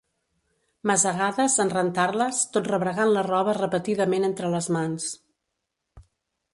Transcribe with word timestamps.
Masegades, 0.91 1.57
en 1.65 1.69
rentar-les, 1.75 2.41
tot 2.57 2.71
rebregant 2.73 3.13
la 3.13 3.25
roba 3.31 3.57
repetidament 3.61 4.29
entre 4.31 4.53
les 4.57 4.75
mans. 4.79 5.11